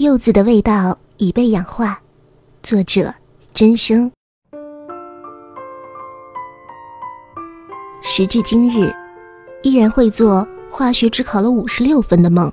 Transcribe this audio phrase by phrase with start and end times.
[0.00, 2.00] 柚子的味道已被氧化。
[2.62, 3.12] 作者：
[3.52, 4.10] 真生。
[8.00, 8.90] 时至今日，
[9.62, 12.50] 依然会做化学只考了五十六分的梦。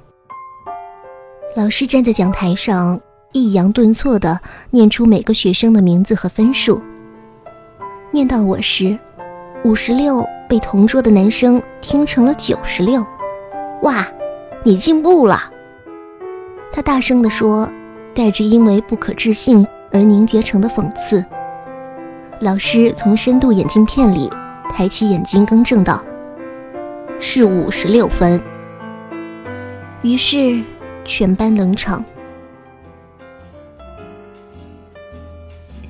[1.55, 2.99] 老师站在讲台上，
[3.31, 4.37] 抑扬顿挫地
[4.69, 6.81] 念出每个学生的名字和分数。
[8.11, 8.99] 念到我时，
[9.63, 13.07] 五十六被同桌的男生听成了九十六。
[13.83, 14.05] 哇，
[14.65, 15.53] 你进步了！
[16.77, 17.67] 他大声地说，
[18.13, 21.25] 带着因为不可置信而凝结成的讽刺。
[22.39, 24.29] 老师从深度眼镜片里
[24.71, 26.05] 抬起眼睛，更正道
[27.19, 28.39] ：“是五十六分。”
[30.03, 30.61] 于是，
[31.03, 32.05] 全班冷场。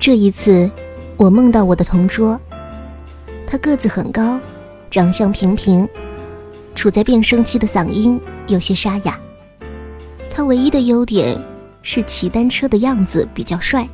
[0.00, 0.70] 这一次，
[1.18, 2.40] 我梦到我的同桌。
[3.46, 4.40] 他个子很高，
[4.90, 5.86] 长相平平，
[6.74, 9.20] 处在变声期的嗓音有些沙哑。
[10.30, 11.38] 他唯一的优点
[11.82, 13.88] 是骑单车的样子比较帅，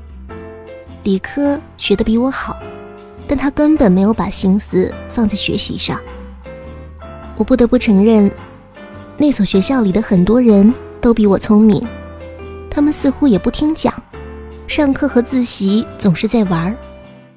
[1.03, 2.59] 理科学得比我好，
[3.27, 6.01] 但他根本没有把心思放在学习上。
[7.37, 8.31] 我不得不承认，
[9.17, 11.85] 那所学校里的很多人都比我聪明，
[12.71, 13.93] 他们似乎也不听讲，
[14.67, 16.77] 上课和自习总是在玩儿。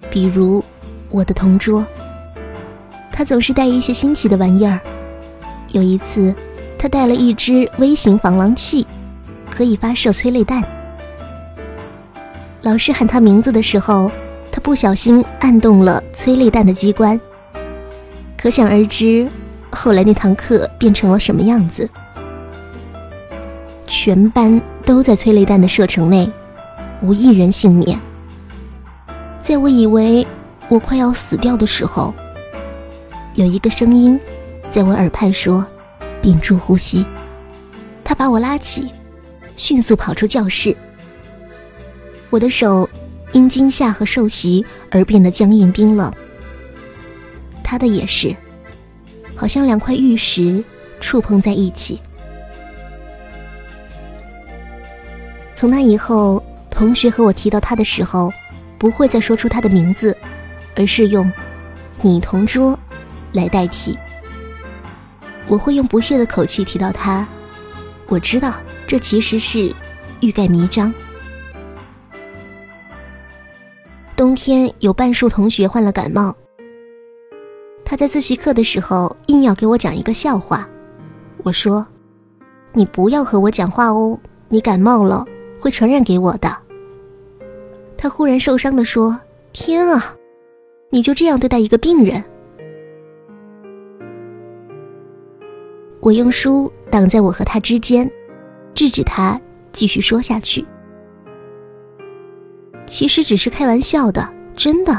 [0.09, 0.63] 比如
[1.09, 1.85] 我的同桌，
[3.11, 4.79] 他总是带一些新奇的玩意儿。
[5.71, 6.33] 有一次，
[6.77, 8.85] 他带了一只微型防狼器。
[9.57, 10.63] 可以发射催泪弹。
[12.61, 14.11] 老师喊他名字的时候，
[14.51, 17.19] 他不小心按动了催泪弹的机关。
[18.37, 19.27] 可想而知，
[19.71, 21.89] 后来那堂课变成了什么样子。
[23.87, 26.31] 全班都在催泪弹的射程内，
[27.01, 27.99] 无一人幸免。
[29.41, 30.27] 在我以为
[30.69, 32.13] 我快要死掉的时候，
[33.33, 34.19] 有一个声音
[34.69, 35.65] 在我耳畔说
[36.21, 37.03] ：“屏住呼吸。”
[38.05, 38.91] 他把我拉起。
[39.57, 40.73] 迅速跑出教室，
[42.29, 42.89] 我的手
[43.33, 46.13] 因惊吓和受袭而变得僵硬冰冷。
[47.63, 48.33] 他的也是，
[49.35, 50.63] 好像两块玉石
[51.01, 51.99] 触碰在一起。
[55.53, 58.31] 从那以后，同学和我提到他的时候，
[58.77, 60.15] 不会再说出他的名字，
[60.75, 61.29] 而是用
[62.01, 62.77] “你同桌”
[63.33, 63.97] 来代替。
[65.47, 67.27] 我会用不屑的口气提到他，
[68.07, 68.53] 我知道。
[68.87, 69.71] 这其实是
[70.21, 70.93] 欲盖弥彰。
[74.15, 76.33] 冬天有半数同学患了感冒，
[77.83, 80.67] 他在自习课的时候硬要给我讲一个笑话。
[81.43, 81.85] 我说
[82.73, 84.17] ：“你不要和我讲话哦，
[84.47, 85.25] 你感冒了
[85.59, 86.57] 会传染给我的。”
[87.97, 89.19] 他忽然受伤的说
[89.53, 90.15] ：“天啊，
[90.89, 92.23] 你就这样对待一个病人？”
[95.99, 98.09] 我用书挡在我和他之间。
[98.77, 100.63] 制止他继续说下去。
[102.85, 104.95] 其实只是开玩笑的，真的。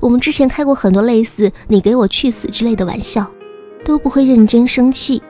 [0.00, 3.30] 我们之前开过很多类似“你给我去死”之类的玩笑，
[3.84, 5.22] 都不会认真生气。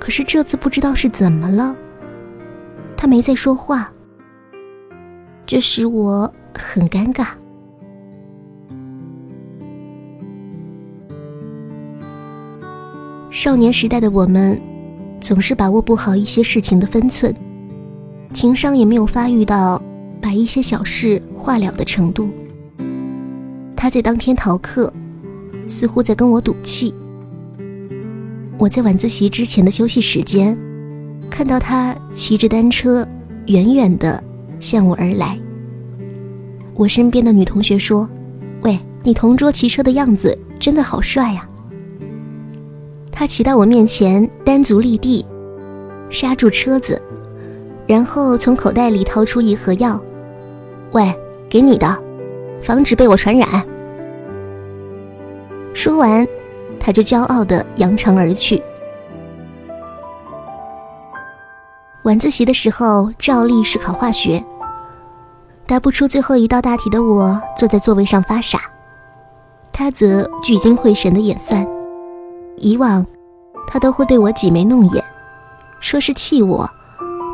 [0.00, 1.76] 可是这次不知道是怎么了，
[2.96, 3.92] 他没再说话，
[5.44, 7.26] 这使我很尴尬。
[13.30, 14.58] 少年时代的我们。
[15.20, 17.34] 总是把握不好一些事情的分寸，
[18.32, 19.82] 情商也没有发育到
[20.20, 22.28] 把一些小事化了的程度。
[23.76, 24.92] 他在当天逃课，
[25.66, 26.92] 似乎在跟我赌气。
[28.58, 30.58] 我在晚自习之前的休息时间，
[31.30, 33.06] 看到他骑着单车
[33.46, 34.22] 远远的
[34.58, 35.38] 向我而来。
[36.74, 38.08] 我身边的女同学说
[38.62, 41.47] ：“喂，你同桌骑车的样子真的好帅呀。”
[43.18, 45.26] 他骑到我面前，单足立地，
[46.08, 47.02] 刹住车子，
[47.84, 50.00] 然后从口袋里掏出一盒药，
[50.92, 51.12] 喂，
[51.50, 52.00] 给你的，
[52.62, 53.66] 防止被我传染。
[55.74, 56.24] 说完，
[56.78, 58.62] 他就骄傲地扬长而去。
[62.04, 64.40] 晚自习的时候，照例是考化学，
[65.66, 68.60] 答不出最后一道大题的我，坐在座位上发傻，
[69.72, 71.66] 他则聚精会神地演算。
[72.60, 73.06] 以往，
[73.70, 75.04] 他都会对我挤眉弄眼，
[75.78, 76.68] 说是气我，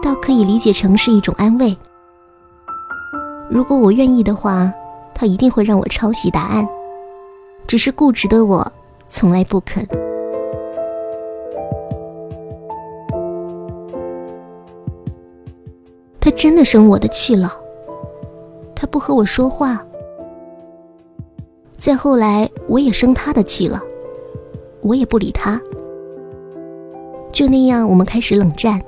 [0.03, 1.75] 倒可以理解成是一种安慰。
[3.49, 4.73] 如果我愿意的话，
[5.15, 6.69] 他一定会让我抄袭答案，
[7.69, 8.71] 只是固执的我
[9.07, 9.87] 从来不肯。
[16.21, 17.55] 他真的生我的气了，
[18.75, 19.81] 他不和我说话。
[21.79, 23.81] 再后来，我也生他的气了。
[24.81, 25.61] 我也不理他，
[27.35, 28.81] 就那样，我们开始冷战。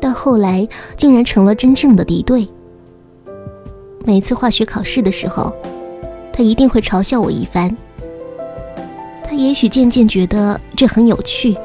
[0.00, 0.66] 到后来
[0.96, 2.48] 竟然成了真正的敌对。
[4.04, 5.54] 每次化学考试的时候，
[6.32, 7.74] 他一定会嘲笑我一番。
[9.22, 11.56] 他也许渐渐觉得这很有趣，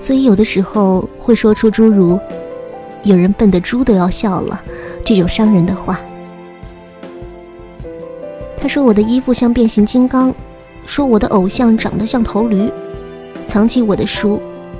[0.00, 2.18] 所以有的时候会说出诸如
[3.04, 4.60] “有人笨的猪都要笑了”
[5.06, 6.00] 这种伤人的话。
[8.60, 10.34] 他说我的衣服像变形金刚，
[10.84, 12.68] 说我的偶像长得像头驴，
[13.48, 14.38] 藏起我的书，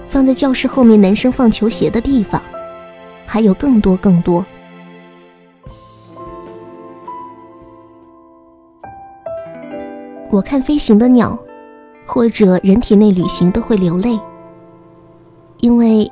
[0.09, 2.41] 放在教室后面男生放球鞋的地方，
[3.25, 4.45] 还有更多更多。
[10.31, 11.37] 我看飞行的鸟。
[12.11, 14.19] 或者人体内旅行都会流泪，
[15.59, 16.11] 因为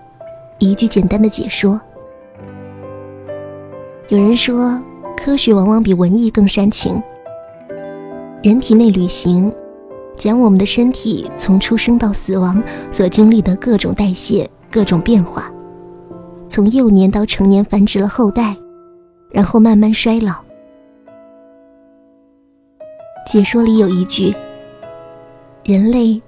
[0.59, 1.81] 一句简单的解说。
[4.09, 4.79] 有人说，
[5.17, 7.03] 科学往往比文艺更煽情。
[8.43, 9.51] 人体内旅行，
[10.17, 15.51] 讲我们的身体从出生到死亡所经历的各种代谢、各种变化，
[16.49, 18.57] 从幼年到成年繁殖了后代，
[19.31, 20.35] 然后慢慢衰老。
[23.27, 24.35] 解说里有一句。
[25.65, 26.23] 人类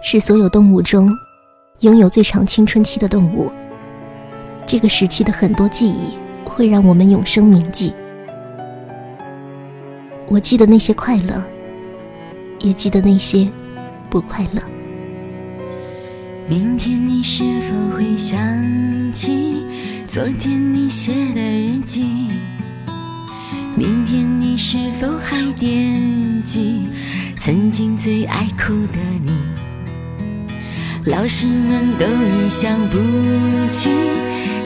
[0.00, 1.12] 是所有动物中
[1.80, 3.52] 拥有最长青春期的动物。
[4.66, 7.92] 这个时期的很多记忆会让我们永生铭记。
[10.26, 11.42] 我记得那些快乐，
[12.60, 13.46] 也记得那些
[14.10, 14.62] 不快乐。
[16.48, 18.38] 明天你是否会想
[19.12, 19.62] 起
[20.06, 22.30] 昨天你写的日记？
[23.76, 26.88] 明天你是否还惦记？
[27.38, 29.30] 曾经最爱哭的你，
[31.04, 32.98] 老师们都已想不
[33.70, 33.90] 起，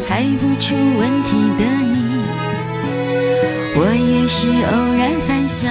[0.01, 2.23] 猜不出问题的你，
[3.77, 5.71] 我也是偶然翻相，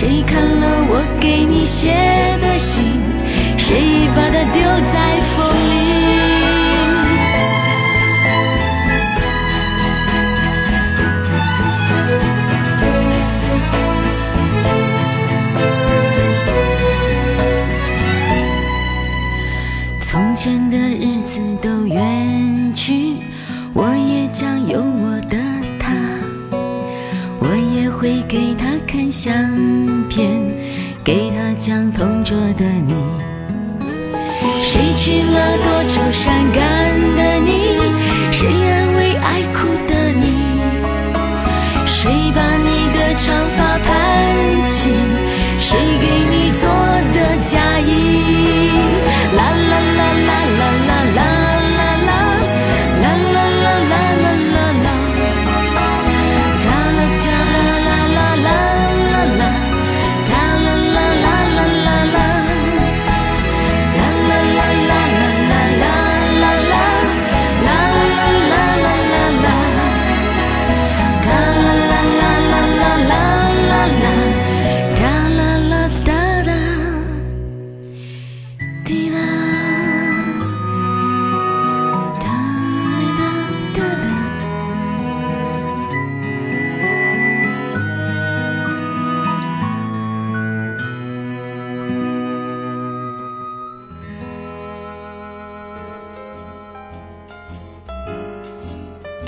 [0.00, 1.88] 谁看了我给你写
[2.40, 3.02] 的信？
[3.56, 4.62] 谁把它丢
[4.92, 5.18] 在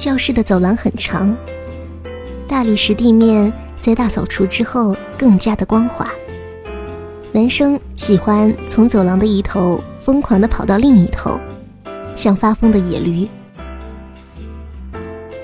[0.01, 1.37] 教室的走廊很长，
[2.49, 3.53] 大理石地面
[3.83, 6.09] 在大扫除之后更加的光滑。
[7.33, 11.39] 男生喜欢从走廊的一头疯狂地跑到另一头，
[12.17, 13.29] 像发疯的野驴。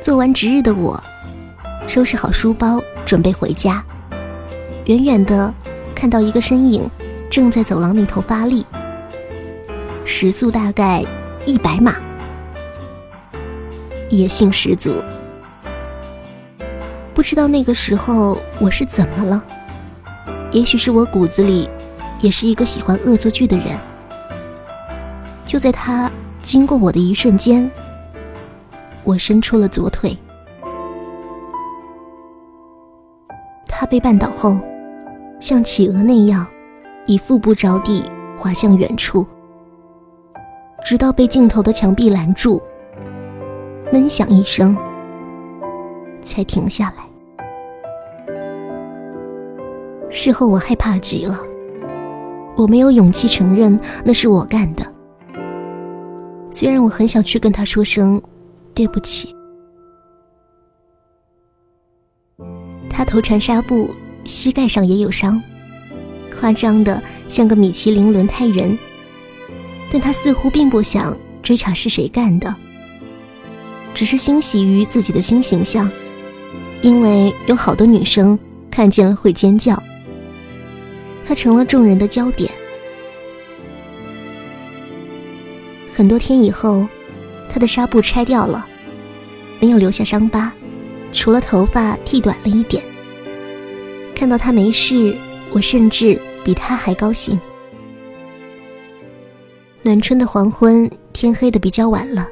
[0.00, 0.98] 做完值日的我，
[1.86, 3.84] 收拾好书包，准备回家。
[4.86, 5.52] 远远的
[5.94, 6.88] 看到一个身影
[7.28, 8.64] 正在走廊里头发力，
[10.06, 11.04] 时速大概
[11.44, 11.96] 一百码，
[14.10, 14.94] 野性十足。
[17.14, 19.42] 不知道那个时候我是怎么了？
[20.52, 21.68] 也许是我骨子里
[22.20, 23.78] 也是一个喜欢恶作剧的人。
[25.44, 26.10] 就在他
[26.40, 27.70] 经过我的一瞬间，
[29.02, 30.16] 我伸出了左腿。
[33.66, 34.58] 他被绊倒后，
[35.40, 36.46] 像企鹅那样，
[37.06, 38.02] 以腹部着地
[38.38, 39.26] 滑向远处，
[40.84, 42.60] 直到被镜头的墙壁拦住，
[43.92, 44.76] 闷响一声，
[46.22, 47.04] 才停下来。
[50.10, 51.38] 事后我害怕极了，
[52.56, 54.84] 我没有勇气承认那是我干的。
[56.50, 58.20] 虽然我很想去跟他说声
[58.74, 59.34] 对不起。
[62.88, 63.90] 他头缠纱布，
[64.24, 65.40] 膝盖上也有伤，
[66.38, 68.76] 夸张的像个米其林轮胎人。
[69.92, 72.54] 但他似乎并不想追查是谁干的，
[73.96, 75.90] 只是欣喜于自己的新形象，
[76.82, 78.38] 因为有好多女生
[78.70, 79.82] 看见了会尖叫。
[81.24, 82.52] 他成了众人的焦点。
[85.94, 86.86] 很多天以后，
[87.48, 88.66] 他的纱布拆掉了，
[89.60, 90.52] 没有留下伤疤，
[91.10, 92.84] 除了头发剃短了一点。
[94.14, 95.16] 看到他没事，
[95.52, 97.40] 我甚至比他还高兴。
[99.80, 102.28] 暖春的黄昏，天黑的比较晚了。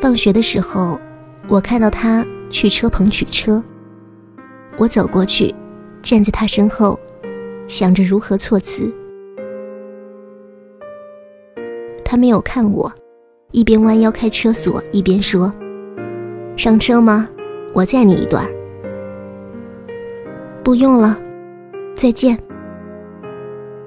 [0.00, 0.98] 放学的时候，
[1.48, 3.62] 我看到他去车棚取车，
[4.76, 5.54] 我走过去，
[6.02, 6.98] 站在他身后。
[7.66, 8.90] 想着如何措辞，
[12.02, 12.90] 他没有看我，
[13.50, 15.52] 一边弯腰开车锁，一边说
[16.56, 17.28] ：“上车吗？
[17.74, 18.48] 我载你一段。
[20.64, 21.14] ”“不用了，
[21.94, 22.38] 再见。”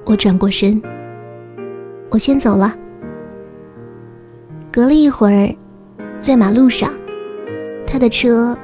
[0.06, 0.80] 我转过身，
[2.12, 2.76] 我先走了。
[4.72, 5.52] 隔了一会儿，
[6.22, 6.94] 在马路上，
[7.88, 8.56] 他的车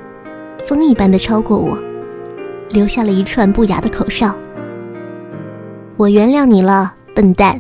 [0.64, 1.76] 风一般的超过我，
[2.70, 4.38] 留下了一串不雅的口哨。
[5.96, 7.60] 我原谅你了，笨蛋。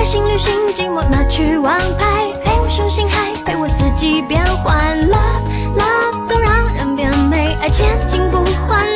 [0.00, 0.04] 彩。
[0.04, 4.98] 两颗心旅行，寂寞拿去玩牌，陪我数星海，陪我四季变换。
[5.08, 8.88] Love love 多让人变美，爱千金不换。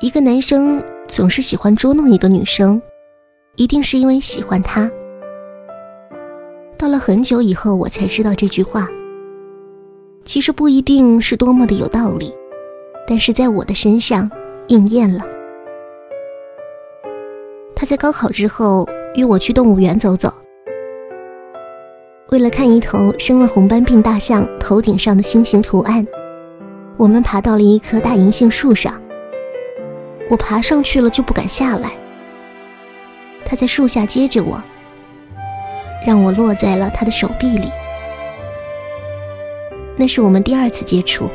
[0.00, 2.82] 一个男生总是喜欢捉弄一个女生，
[3.54, 4.90] 一定是因为喜欢她。
[6.82, 8.88] 到了很久以后，我才知道这句话，
[10.24, 12.34] 其实不一定是多么的有道理，
[13.06, 14.28] 但是在我的身上
[14.66, 15.24] 应验了。
[17.76, 18.84] 他在高考之后
[19.14, 20.34] 约我去动物园走走，
[22.30, 26.04] 为了看一头生了红斑病大象头顶上的星星图案，
[26.96, 29.00] 我们爬到了一棵大银杏树上。
[30.28, 31.92] 我爬上去了就不敢下来。
[33.44, 34.60] 他在树下接着我，
[36.06, 37.70] 让我落在了他的手臂里。
[39.96, 41.30] 那是我们第二次接触。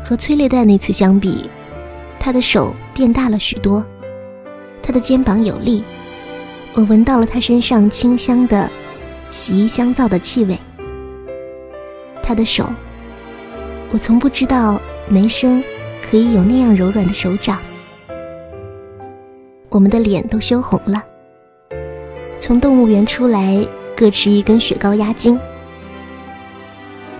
[0.00, 1.48] 和催泪弹那次相比，
[2.18, 3.84] 他的手变大了许多，
[4.82, 5.84] 他的肩膀有力，
[6.74, 8.70] 我闻到了他身上清香的
[9.30, 10.58] 洗衣香皂的气味。
[12.22, 12.68] 他的手，
[13.90, 15.62] 我从不知道男生。
[16.10, 17.58] 可以有那样柔软的手掌，
[19.68, 21.04] 我们的脸都羞红了。
[22.40, 23.66] 从动物园出来，
[23.96, 25.38] 各吃一根雪糕压惊。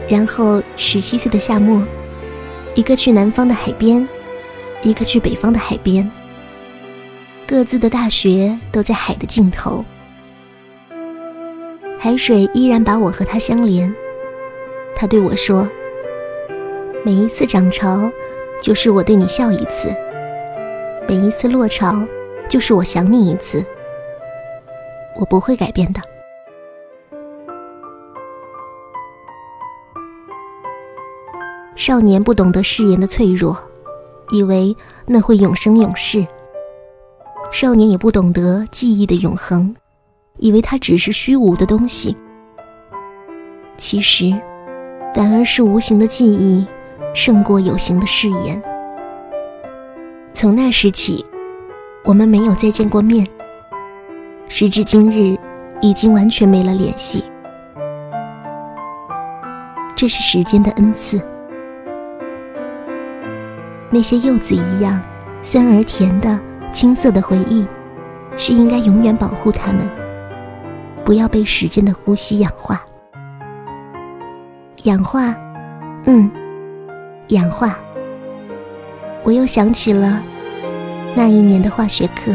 [0.08, 1.82] 然后十七岁的夏末，
[2.75, 4.08] 一个去南方的海边，
[4.82, 6.10] 一个去北方的海边，
[7.46, 9.84] 各自的大学都在海的尽头。
[11.98, 13.92] 海水依然把我和他相连。
[14.94, 15.68] 他对我说
[17.04, 18.10] ：“每一次涨潮，
[18.62, 19.88] 就是我对你笑一次；
[21.08, 22.06] 每一次落潮，
[22.48, 23.64] 就是我想你一次。
[25.18, 26.00] 我不会改变的。”
[31.76, 33.56] 少年不懂得誓言的脆弱，
[34.30, 36.26] 以为那会永生永世；
[37.52, 39.75] 少年也不懂得记忆的永恒，
[40.38, 42.16] 以为它只是虚无的东西。
[43.76, 44.34] 其实，
[45.14, 46.66] 反而是无形的记忆
[47.14, 48.60] 胜过有形的誓言。
[50.34, 51.25] 从那时起，
[52.04, 53.25] 我们没有再见过面。
[54.50, 55.38] 时至今日，
[55.83, 57.23] 已经完全没了联系。
[59.95, 61.21] 这是时间的恩赐。
[63.90, 65.00] 那些柚子一样
[65.43, 66.40] 酸而甜的
[66.73, 67.67] 青涩的回忆，
[68.38, 69.87] 是应该永远保护它们，
[71.05, 72.81] 不要被时间的呼吸氧化。
[74.85, 75.37] 氧化，
[76.07, 76.31] 嗯，
[77.28, 77.78] 氧化。
[79.23, 80.23] 我又想起了
[81.14, 82.35] 那一年的化学课。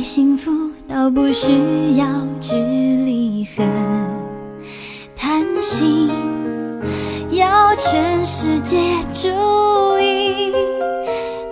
[0.00, 0.50] 太幸福
[0.88, 1.52] 到不需
[1.98, 2.06] 要
[2.40, 3.62] 距离和
[5.14, 6.08] 贪心，
[7.32, 8.78] 要全世界
[9.12, 9.28] 注
[10.00, 10.54] 意。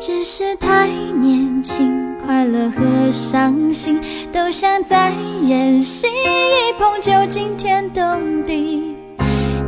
[0.00, 1.93] 只是太年轻，
[2.25, 4.00] 快乐和伤心
[4.33, 5.12] 都像在
[5.43, 8.02] 演戏，一碰就惊天动
[8.47, 8.97] 地。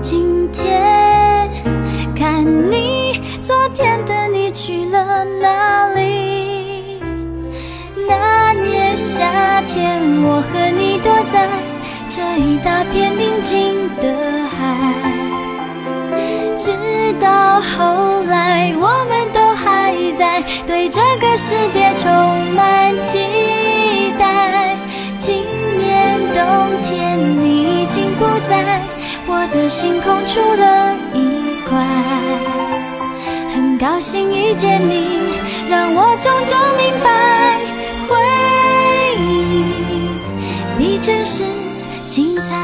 [0.00, 1.46] 今天
[2.16, 6.09] 看你，昨天的你去了哪里？
[9.20, 11.46] 夏天，我和你躲在
[12.08, 14.08] 这一大片宁静的
[14.48, 14.56] 海，
[16.58, 22.10] 直到后来，我们都还在对这个世界充
[22.54, 24.74] 满期待。
[25.18, 25.44] 今
[25.76, 28.80] 年冬天，你已经不在。
[29.26, 31.76] 我的心空出了一块，
[33.54, 35.34] 很高兴遇见你，
[35.68, 37.49] 让我终究明白，
[41.10, 41.42] 真是
[42.08, 42.56] 精彩。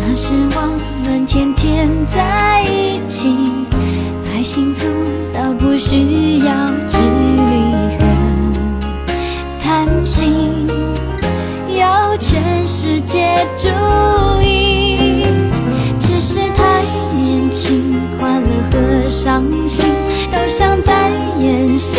[0.00, 0.60] 那时我
[1.04, 3.36] 们天天在一起，
[4.24, 4.88] 太幸福
[5.34, 7.52] 到不需要距离
[7.98, 8.00] 和
[9.60, 10.66] 贪心，
[11.76, 13.68] 要全世界注
[19.10, 19.84] 伤心
[20.30, 21.98] 都像在演戏，